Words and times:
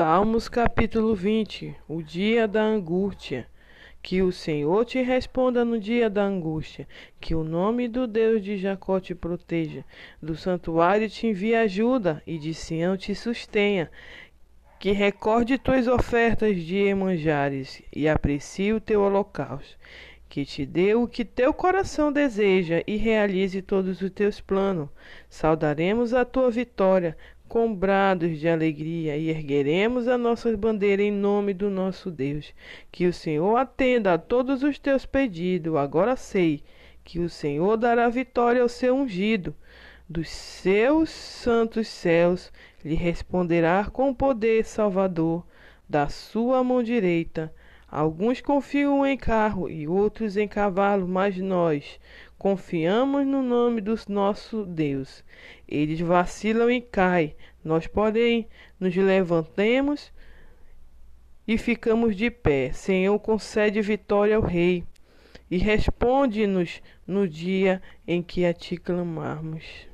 Salmos 0.00 0.48
capítulo 0.48 1.14
20 1.14 1.76
O 1.86 2.02
dia 2.02 2.48
da 2.48 2.62
angústia. 2.62 3.46
Que 4.02 4.22
o 4.22 4.32
Senhor 4.32 4.86
te 4.86 5.02
responda 5.02 5.62
no 5.62 5.78
dia 5.78 6.08
da 6.08 6.22
angústia, 6.24 6.88
que 7.20 7.34
o 7.34 7.44
nome 7.44 7.86
do 7.86 8.06
Deus 8.06 8.42
de 8.42 8.56
Jacó 8.56 8.98
te 8.98 9.14
proteja, 9.14 9.84
do 10.22 10.34
santuário 10.34 11.06
te 11.06 11.26
envie 11.26 11.54
ajuda 11.54 12.22
e 12.26 12.38
de 12.38 12.54
Sião 12.54 12.96
te 12.96 13.14
sustenha. 13.14 13.90
Que 14.78 14.92
recorde 14.92 15.58
tuas 15.58 15.86
ofertas 15.86 16.56
de 16.56 16.78
emanjares 16.78 17.82
e 17.94 18.08
aprecie 18.08 18.72
o 18.72 18.80
teu 18.80 19.02
holocausto. 19.02 19.76
Que 20.30 20.46
te 20.46 20.64
dê 20.64 20.94
o 20.94 21.06
que 21.06 21.26
teu 21.26 21.52
coração 21.52 22.10
deseja 22.10 22.82
e 22.86 22.96
realize 22.96 23.60
todos 23.60 24.00
os 24.00 24.10
teus 24.10 24.40
planos. 24.40 24.88
Saudaremos 25.28 26.14
a 26.14 26.24
tua 26.24 26.50
vitória 26.50 27.14
com 27.50 27.74
brados 27.74 28.38
de 28.38 28.48
alegria 28.48 29.16
e 29.16 29.28
ergueremos 29.28 30.06
a 30.06 30.16
nossa 30.16 30.56
bandeira 30.56 31.02
em 31.02 31.10
nome 31.10 31.52
do 31.52 31.68
nosso 31.68 32.08
Deus. 32.08 32.54
Que 32.92 33.08
o 33.08 33.12
Senhor 33.12 33.56
atenda 33.56 34.14
a 34.14 34.18
todos 34.18 34.62
os 34.62 34.78
teus 34.78 35.04
pedidos. 35.04 35.74
Agora 35.74 36.14
sei 36.14 36.62
que 37.02 37.18
o 37.18 37.28
Senhor 37.28 37.76
dará 37.76 38.08
vitória 38.08 38.62
ao 38.62 38.68
seu 38.68 38.94
ungido. 38.94 39.52
Dos 40.08 40.30
seus 40.30 41.10
santos 41.10 41.88
céus 41.88 42.52
lhe 42.84 42.94
responderá 42.94 43.84
com 43.92 44.14
poder 44.14 44.64
salvador 44.64 45.44
da 45.88 46.08
sua 46.08 46.62
mão 46.62 46.84
direita. 46.84 47.52
Alguns 47.90 48.40
confiam 48.40 49.04
em 49.04 49.16
carro 49.16 49.68
e 49.68 49.88
outros 49.88 50.36
em 50.36 50.46
cavalo, 50.46 51.08
mas 51.08 51.36
nós 51.36 51.98
confiamos 52.38 53.26
no 53.26 53.42
nome 53.42 53.80
do 53.80 53.94
nosso 54.08 54.64
Deus. 54.64 55.24
Eles 55.66 55.98
vacilam 55.98 56.70
e 56.70 56.80
caem, 56.80 57.34
nós, 57.64 57.88
porém, 57.88 58.46
nos 58.78 58.94
levantemos 58.94 60.12
e 61.48 61.58
ficamos 61.58 62.14
de 62.14 62.30
pé. 62.30 62.70
Senhor, 62.72 63.18
concede 63.18 63.82
vitória 63.82 64.36
ao 64.36 64.42
Rei 64.42 64.84
e 65.50 65.58
responde-nos 65.58 66.80
no 67.04 67.26
dia 67.26 67.82
em 68.06 68.22
que 68.22 68.44
a 68.44 68.54
ti 68.54 68.76
clamarmos. 68.76 69.89